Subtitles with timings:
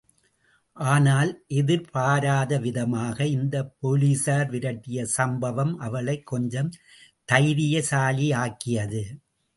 [0.77, 1.43] ஆனால்
[1.49, 6.71] எதிர்பாராதவிதமாக இந்த போலீசார் விரட்டிய சம்பவம் அவளைக் கொஞ்சம்
[7.31, 9.03] தைரியசாலியாக்கியது.